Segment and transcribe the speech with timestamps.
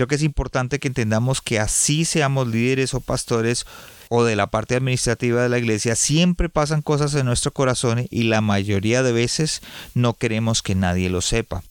[0.00, 3.66] Creo que es importante que entendamos que así seamos líderes o pastores
[4.08, 8.22] o de la parte administrativa de la iglesia, siempre pasan cosas en nuestro corazón y
[8.22, 9.60] la mayoría de veces
[9.92, 11.62] no queremos que nadie lo sepa.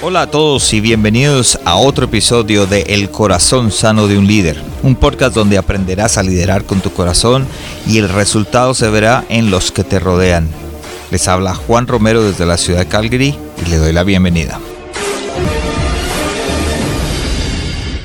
[0.00, 4.58] Hola a todos y bienvenidos a otro episodio de El corazón sano de un líder,
[4.82, 7.46] un podcast donde aprenderás a liderar con tu corazón
[7.86, 10.69] y el resultado se verá en los que te rodean.
[11.10, 13.36] Les habla Juan Romero desde la ciudad de Calgary
[13.66, 14.60] y le doy la bienvenida.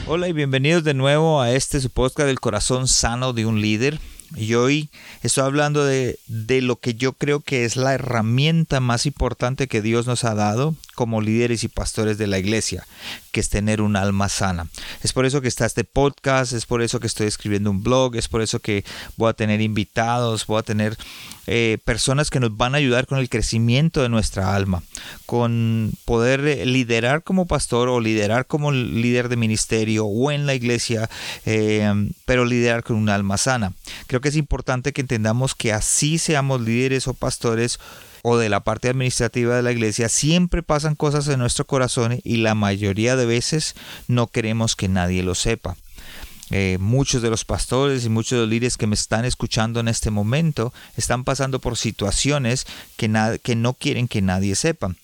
[0.08, 4.00] Hola y bienvenidos de nuevo a este su podcast del corazón sano de un líder.
[4.36, 4.90] Y hoy
[5.22, 9.82] estoy hablando de, de, lo que yo creo que es la herramienta más importante que
[9.82, 12.88] Dios nos ha dado como líderes y pastores de la iglesia,
[13.32, 14.68] que es tener un alma sana.
[15.04, 18.16] Es por eso que está este podcast, es por eso que estoy escribiendo un blog,
[18.16, 18.84] es por eso que
[19.18, 20.98] voy a tener invitados, voy a tener
[21.48, 24.82] eh, personas que nos van a ayudar con el crecimiento de nuestra alma,
[25.26, 31.10] con poder liderar como pastor o liderar como líder de ministerio o en la iglesia,
[31.46, 33.74] eh, pero liderar con un alma sana.
[34.22, 37.80] Que es importante que entendamos que así seamos líderes o pastores
[38.24, 42.38] o de la parte administrativa de la iglesia, siempre pasan cosas en nuestro corazón y
[42.38, 43.76] la mayoría de veces
[44.08, 45.78] no queremos que nadie lo sepa.
[46.52, 49.88] Eh, muchos de los pastores y muchos de los líderes que me están escuchando en
[49.88, 54.96] este momento están pasando por situaciones que, que no quieren que nadie sepa.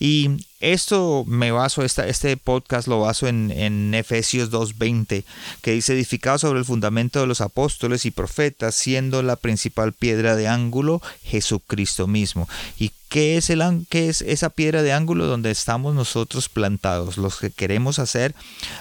[0.00, 5.24] Y esto me baso, esta, este podcast lo baso en, en Efesios 2.20,
[5.62, 10.36] que dice edificado sobre el fundamento de los apóstoles y profetas, siendo la principal piedra
[10.36, 12.48] de ángulo Jesucristo mismo.
[12.78, 17.16] Y ¿Qué es, el, ¿Qué es esa piedra de ángulo donde estamos nosotros plantados?
[17.16, 18.34] Los que queremos hacer,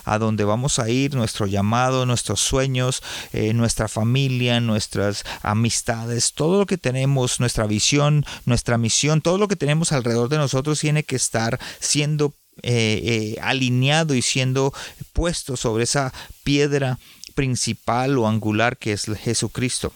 [0.04, 6.60] a donde vamos a ir, nuestro llamado, nuestros sueños, eh, nuestra familia, nuestras amistades, todo
[6.60, 11.04] lo que tenemos, nuestra visión, nuestra misión, todo lo que tenemos alrededor de nosotros tiene
[11.04, 14.74] que estar siendo eh, eh, alineado y siendo
[15.14, 16.98] puesto sobre esa piedra
[17.36, 19.94] principal o angular que es Jesucristo.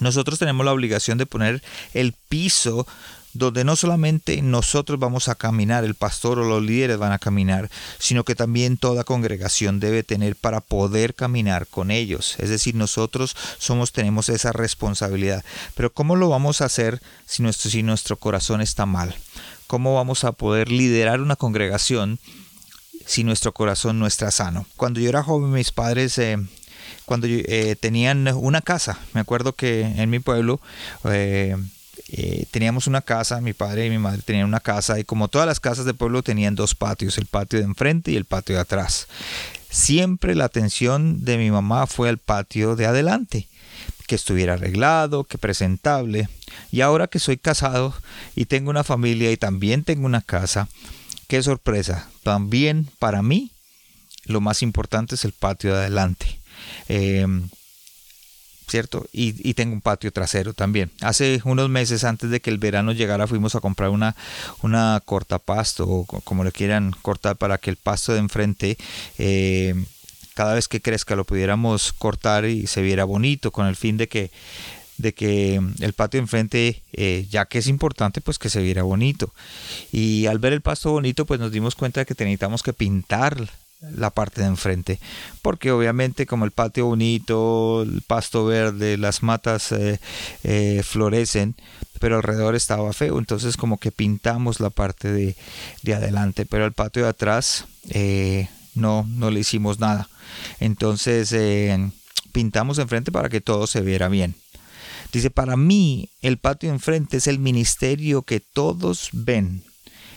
[0.00, 1.62] Nosotros tenemos la obligación de poner
[1.94, 2.86] el piso
[3.38, 7.70] donde no solamente nosotros vamos a caminar, el pastor o los líderes van a caminar,
[7.98, 12.36] sino que también toda congregación debe tener para poder caminar con ellos.
[12.38, 15.44] Es decir, nosotros somos, tenemos esa responsabilidad.
[15.74, 19.14] Pero ¿cómo lo vamos a hacer si nuestro, si nuestro corazón está mal?
[19.66, 22.18] ¿Cómo vamos a poder liderar una congregación
[23.04, 24.66] si nuestro corazón no está sano?
[24.76, 26.18] Cuando yo era joven, mis padres...
[26.18, 26.38] Eh,
[27.04, 30.60] cuando eh, tenían una casa, me acuerdo que en mi pueblo
[31.04, 31.56] eh,
[32.50, 35.60] teníamos una casa, mi padre y mi madre tenían una casa y como todas las
[35.60, 39.06] casas de pueblo tenían dos patios, el patio de enfrente y el patio de atrás.
[39.70, 43.48] Siempre la atención de mi mamá fue al patio de adelante,
[44.06, 46.28] que estuviera arreglado, que presentable.
[46.70, 47.94] Y ahora que soy casado
[48.34, 50.68] y tengo una familia y también tengo una casa,
[51.28, 53.50] qué sorpresa, también para mí
[54.24, 56.40] lo más importante es el patio de adelante.
[56.88, 57.26] Eh,
[58.68, 59.06] ¿cierto?
[59.12, 60.90] Y, tengo un patio trasero también.
[61.00, 64.16] Hace unos meses antes de que el verano llegara fuimos a comprar una,
[64.62, 68.76] una cortapasto o como le quieran cortar para que el pasto de enfrente
[69.18, 69.74] eh,
[70.36, 74.06] cada vez que crezca lo pudiéramos cortar y se viera bonito con el fin de
[74.06, 74.30] que
[74.98, 79.32] de que el patio enfrente, eh, ya que es importante, pues que se viera bonito.
[79.92, 83.46] Y al ver el pasto bonito, pues nos dimos cuenta de que necesitamos que pintar
[83.94, 84.98] la parte de enfrente
[85.42, 90.00] porque obviamente como el patio bonito el pasto verde las matas eh,
[90.44, 91.54] eh, florecen
[92.00, 95.36] pero alrededor estaba feo entonces como que pintamos la parte de,
[95.82, 97.66] de adelante pero el patio de atrás
[98.76, 100.08] no no le hicimos nada.
[100.60, 101.34] Entonces
[102.32, 104.34] pintamos enfrente para que todo se viera bien.
[105.12, 109.62] Dice para mí el patio enfrente es el ministerio que todos ven.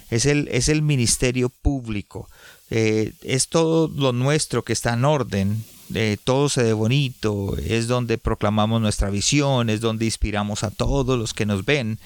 [0.09, 2.28] Es el, es el ministerio público.
[2.72, 5.64] Eh, es todo lo nuestro que está en orden,
[5.96, 11.18] eh, todo se ve bonito, es donde proclamamos nuestra visión, es donde inspiramos a todos
[11.18, 12.00] los que nos ven.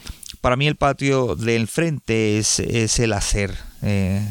[0.44, 4.30] Para mí el patio del frente es, es el hacer, eh,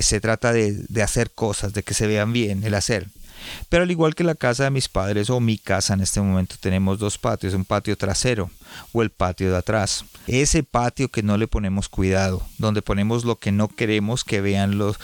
[0.00, 3.08] se trata de, de hacer cosas, de que se vean bien, el hacer.
[3.68, 6.56] Pero al igual que la casa de mis padres o mi casa en este momento
[6.60, 8.50] tenemos dos patios, un patio trasero
[8.92, 10.04] o el patio de atrás.
[10.26, 14.78] Ese patio que no le ponemos cuidado, donde ponemos lo que no queremos que vean
[14.78, 14.98] los,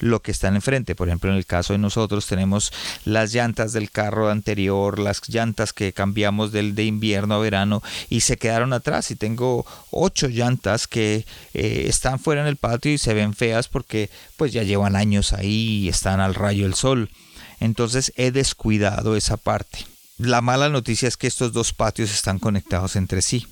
[0.00, 0.94] lo que está enfrente.
[0.94, 2.72] Por ejemplo, en el caso de nosotros tenemos
[3.04, 8.20] las llantas del carro anterior, las llantas que cambiamos del de invierno a verano y
[8.20, 9.10] se quedaron atrás.
[9.10, 11.24] Y tengo ocho llantas que
[11.54, 15.32] eh, están fuera en el patio y se ven feas porque pues ya llevan años
[15.32, 17.10] ahí y están al rayo del sol.
[17.60, 19.86] Entonces he descuidado esa parte.
[20.18, 23.46] La mala noticia es que estos dos patios están conectados entre sí.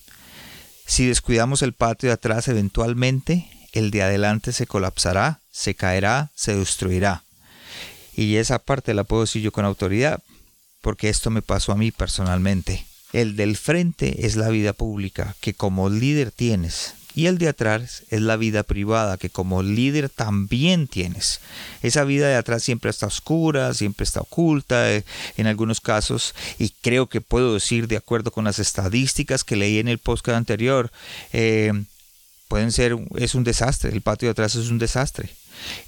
[0.87, 6.54] Si descuidamos el patio de atrás, eventualmente el de adelante se colapsará, se caerá, se
[6.54, 7.25] destruirá.
[8.14, 10.22] Y esa parte la puedo decir yo con autoridad,
[10.81, 12.87] porque esto me pasó a mí personalmente.
[13.12, 18.05] El del frente es la vida pública que como líder tienes y el de atrás
[18.11, 21.41] es la vida privada que como líder también tienes.
[21.82, 25.05] Esa vida de atrás siempre está oscura, siempre está oculta eh,
[25.37, 29.79] en algunos casos y creo que puedo decir de acuerdo con las estadísticas que leí
[29.79, 30.91] en el podcast anterior,
[31.32, 31.73] eh,
[32.49, 35.31] pueden ser, es un desastre, el patio de atrás es un desastre.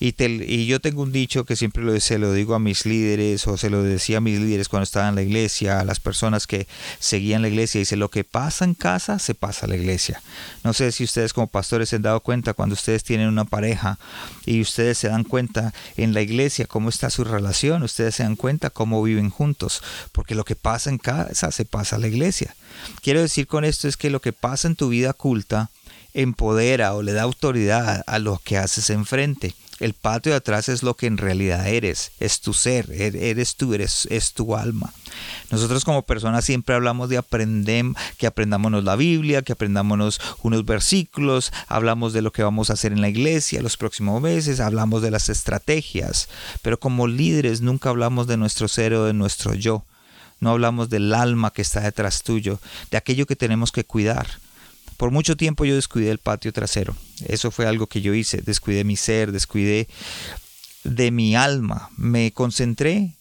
[0.00, 3.56] Y, yo tengo un dicho que siempre lo, se lo digo a mis líderes o
[3.56, 6.66] se lo decía a mis líderes cuando estaba en la iglesia, a las personas que
[6.98, 7.80] seguían la iglesia.
[7.80, 10.22] Dice, lo que pasa en casa, se pasa a la iglesia.
[10.62, 13.98] No sé si ustedes como pastores se han dado cuenta cuando ustedes tienen una pareja
[14.46, 18.36] y ustedes se dan cuenta en la iglesia cómo está su relación, ustedes se dan
[18.36, 19.82] cuenta cómo viven juntos,
[20.12, 22.54] porque lo que pasa en casa se pasa a la iglesia.
[23.02, 25.70] Quiero decir con esto es que lo que pasa en tu vida culta
[26.14, 29.54] empodera o le da autoridad a lo que haces enfrente.
[29.80, 33.56] El patio de atrás es lo que en realidad eres, es tu ser, er, eres
[33.56, 34.92] tú, eres, es tu alma.
[35.50, 41.52] Nosotros como personas siempre hablamos de aprender, que aprendámonos la Biblia, que aprendámonos unos versículos,
[41.66, 45.10] hablamos de lo que vamos a hacer en la iglesia los próximos meses, hablamos de
[45.10, 46.28] las estrategias,
[46.62, 49.84] pero como líderes nunca hablamos de nuestro ser o de nuestro yo.
[50.38, 54.28] No hablamos del alma que está detrás tuyo, de aquello que tenemos que cuidar.
[54.96, 56.96] Por mucho tiempo yo descuidé el patio trasero.
[57.26, 58.42] Eso fue algo que yo hice.
[58.42, 59.88] Descuidé mi ser, descuidé
[60.84, 61.90] de mi alma.
[61.96, 63.14] Me concentré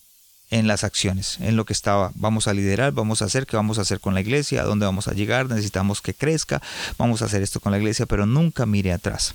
[0.54, 2.12] en las acciones, en lo que estaba.
[2.14, 4.86] Vamos a liderar, vamos a hacer, qué vamos a hacer con la iglesia, a dónde
[4.86, 6.62] vamos a llegar, necesitamos que crezca,
[7.00, 9.34] vamos a hacer esto con la iglesia, pero nunca mire atrás.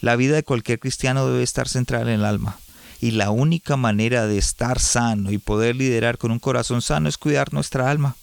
[0.00, 2.58] La vida de cualquier cristiano debe estar centrada en el alma.
[3.00, 7.18] Y la única manera de estar sano y poder liderar con un corazón sano es
[7.18, 8.14] cuidar nuestra alma.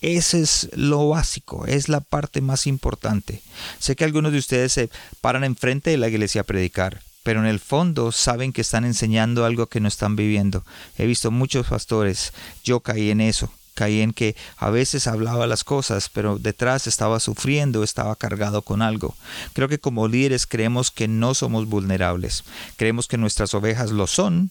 [0.00, 3.42] Ese es lo básico, es la parte más importante.
[3.78, 7.46] Sé que algunos de ustedes se paran enfrente de la iglesia a predicar, pero en
[7.46, 10.64] el fondo saben que están enseñando algo que no están viviendo.
[10.96, 12.32] He visto muchos pastores,
[12.64, 17.20] yo caí en eso, caí en que a veces hablaba las cosas, pero detrás estaba
[17.20, 19.14] sufriendo, estaba cargado con algo.
[19.52, 22.44] Creo que como líderes creemos que no somos vulnerables,
[22.76, 24.50] creemos que nuestras ovejas lo son,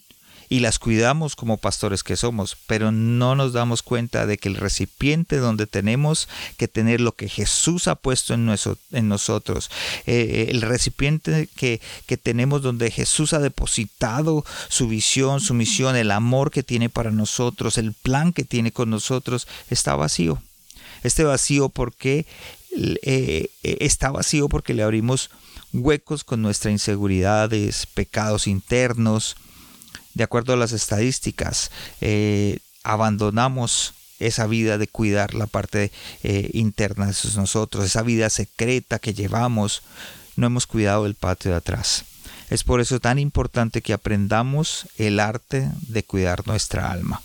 [0.49, 4.55] y las cuidamos como pastores que somos, pero no nos damos cuenta de que el
[4.55, 8.49] recipiente donde tenemos que tener lo que Jesús ha puesto en,
[8.91, 9.69] en nosotros,
[10.07, 16.09] eh, el recipiente que, que tenemos donde Jesús ha depositado su visión, su misión, el
[16.09, 20.41] amor que tiene para nosotros, el plan que tiene con nosotros, está vacío.
[21.03, 22.25] Este vacío porque
[22.75, 25.29] eh, está vacío porque le abrimos
[25.73, 29.35] huecos con nuestras inseguridades, pecados internos,
[30.13, 31.71] de acuerdo a las estadísticas,
[32.01, 35.91] eh, abandonamos esa vida de cuidar la parte
[36.23, 39.81] eh, interna de nosotros, esa vida secreta que llevamos,
[40.35, 42.05] no hemos cuidado el patio de atrás.
[42.49, 47.21] Es por eso tan importante que aprendamos el arte de cuidar nuestra alma.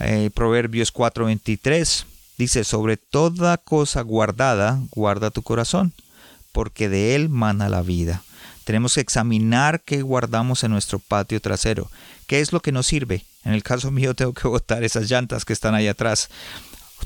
[0.00, 2.04] Eh, Proverbios 4:23
[2.38, 5.92] dice, sobre toda cosa guardada, guarda tu corazón,
[6.52, 8.22] porque de él mana la vida.
[8.68, 11.90] Tenemos que examinar qué guardamos en nuestro patio trasero.
[12.26, 13.24] ¿Qué es lo que nos sirve?
[13.42, 16.28] En el caso mío tengo que botar esas llantas que están ahí atrás.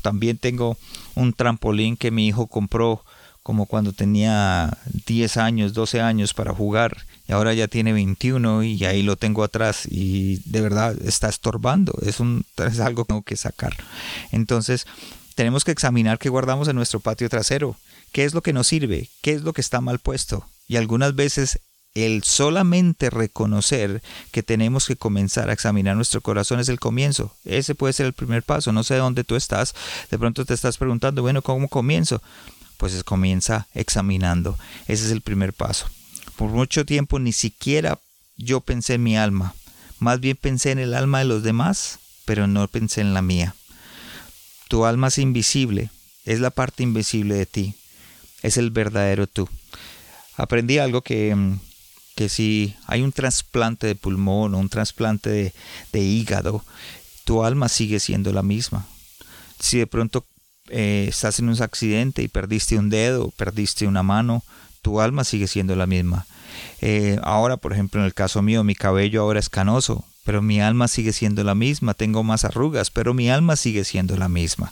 [0.01, 0.77] También tengo
[1.15, 3.05] un trampolín que mi hijo compró
[3.43, 8.83] como cuando tenía 10 años, 12 años para jugar y ahora ya tiene 21 y
[8.83, 13.21] ahí lo tengo atrás y de verdad está estorbando, es, un, es algo que tengo
[13.21, 13.73] que sacar.
[14.33, 14.85] Entonces
[15.35, 17.77] tenemos que examinar qué guardamos en nuestro patio trasero,
[18.11, 21.15] qué es lo que nos sirve, qué es lo que está mal puesto, y algunas
[21.15, 21.59] veces
[21.93, 24.01] el solamente reconocer
[24.31, 27.35] que tenemos que comenzar a examinar nuestro corazón es el comienzo.
[27.45, 28.71] Ese puede ser el primer paso.
[28.71, 29.75] No sé dónde tú estás.
[30.09, 32.21] De pronto te estás preguntando, bueno, ¿cómo comienzo?
[32.77, 34.57] Pues comienza examinando.
[34.87, 35.87] Ese es el primer paso.
[36.35, 37.99] Por mucho tiempo ni siquiera
[38.37, 39.53] yo pensé en mi alma.
[39.99, 43.55] Más bien pensé en el alma de los demás, pero no pensé en la mía.
[44.67, 45.91] Tu alma es invisible.
[46.25, 47.75] Es la parte invisible de ti.
[48.41, 49.47] Es el verdadero tú
[50.35, 51.59] aprendí algo que, mm,
[52.15, 55.53] que si hay un trasplante de pulmón o un trasplante
[55.91, 56.63] de, hígado,
[57.23, 58.85] tu alma sigue siendo la misma.
[59.59, 60.25] Si de pronto
[60.69, 64.43] eh, estás en un accidente y perdiste un dedo, perdiste una mano,
[64.81, 66.25] tu alma sigue siendo la misma.
[66.81, 70.61] Eh, ahora, por ejemplo, en el caso mío, mi cabello ahora es canoso, pero mi
[70.61, 71.93] alma sigue siendo la misma.
[71.93, 74.71] Tengo más arrugas, pero mi alma sigue siendo la misma.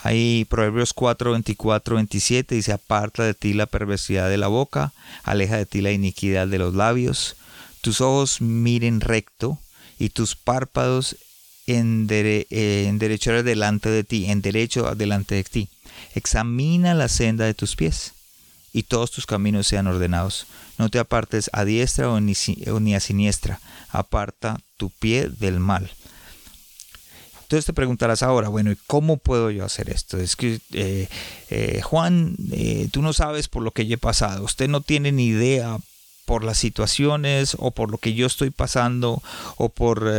[0.00, 4.92] Ahí Proverbios 4, 24, 27 dice, aparta de ti la perversidad de la boca,
[5.24, 7.36] aleja de ti la iniquidad de los labios,
[7.80, 9.58] tus ojos miren recto
[9.98, 11.16] y tus párpados
[11.66, 12.90] en, dere, eh,
[13.44, 15.68] delante de ti, en derecho delante de ti.
[16.14, 18.12] Examina la senda de tus pies
[18.72, 20.46] y todos tus caminos sean ordenados.
[20.78, 23.60] No te apartes a diestra o ni, a siniestra.
[23.90, 25.90] Aparta tu pie del mal.
[27.48, 30.18] Entonces te preguntarás ahora, bueno, ¿y cómo puedo yo hacer esto?
[30.18, 31.08] Es que, eh,
[31.48, 34.44] eh, Juan, eh, tú no sabes por lo que yo he pasado.
[34.44, 35.78] Usted no tiene ni idea
[36.26, 39.22] por las situaciones o por lo que yo estoy pasando
[39.56, 40.12] o por,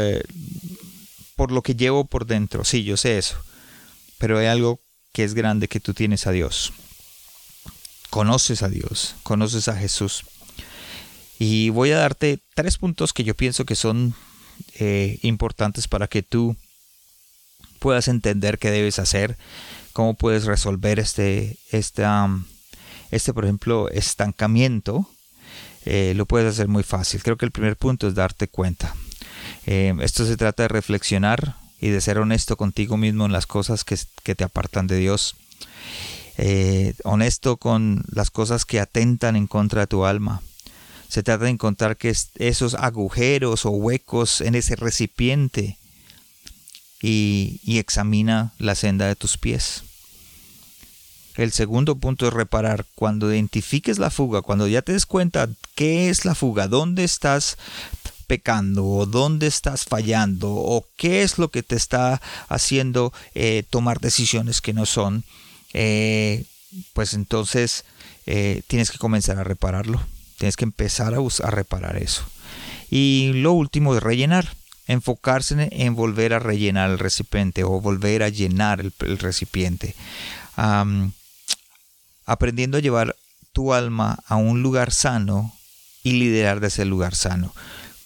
[1.36, 2.66] por lo que llevo por dentro.
[2.66, 3.38] Sí, yo sé eso.
[4.18, 4.80] Pero hay algo
[5.14, 6.74] que es grande que tú tienes a Dios.
[8.10, 10.24] Conoces a Dios, conoces a Jesús.
[11.38, 14.16] Y voy a darte tres puntos que yo pienso que son
[15.22, 16.56] importantes para que tú
[17.80, 19.38] puedas entender qué debes hacer,
[19.94, 22.06] cómo puedes resolver este, este,
[23.12, 25.10] este por ejemplo, estancamiento,
[25.86, 27.24] eh, lo puedes hacer muy fácil.
[27.24, 28.94] Creo que el primer punto es darte cuenta.
[29.66, 33.84] Eh, esto se trata de reflexionar y de ser honesto contigo mismo en las cosas
[33.84, 33.98] que,
[34.36, 35.36] te apartan de Dios.
[36.38, 40.42] Eh, honesto con las cosas que atentan en contra de tu alma.
[41.08, 45.79] Se trata de encontrar que esos agujeros o huecos en ese recipiente
[47.02, 49.84] y, examina la senda de tus pies.
[51.36, 52.86] El segundo punto es reparar.
[52.96, 57.58] Cuando identifiques la fuga, cuando ya te des cuenta qué es la fuga, dónde estás
[58.28, 64.02] pecando o dónde estás fallando o qué es lo que te está haciendo eh, tomar
[64.02, 65.24] decisiones que no son,
[65.74, 66.44] eh,
[66.94, 67.86] pues entonces
[68.26, 70.02] eh, tienes que comenzar a repararlo.
[70.38, 72.24] Tienes que empezar a, a reparar eso.
[72.90, 74.50] Y lo último es rellenar
[74.90, 79.96] enfocarse en, volver a rellenar el recipiente o volver a llenar el, recipiente.
[82.26, 83.16] aprendiendo a llevar
[83.54, 85.54] tu alma a un lugar sano
[86.04, 87.54] y liderar de ese lugar sano.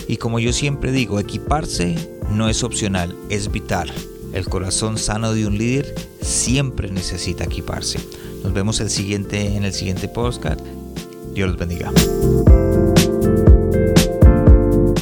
[0.09, 1.95] Y como yo siempre digo, equiparse
[2.31, 3.93] no es opcional, es vital.
[4.33, 7.99] El corazón sano de un líder siempre necesita equiparse.
[8.43, 10.61] Nos vemos el siguiente, en el siguiente podcast.
[11.35, 11.93] Dios los bendiga.